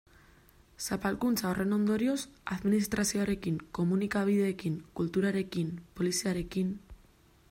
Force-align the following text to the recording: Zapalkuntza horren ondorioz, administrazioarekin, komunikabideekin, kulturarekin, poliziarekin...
Zapalkuntza 0.85 1.45
horren 1.49 1.75
ondorioz, 1.77 2.15
administrazioarekin, 2.55 3.59
komunikabideekin, 3.81 4.81
kulturarekin, 5.01 5.73
poliziarekin... 6.01 6.77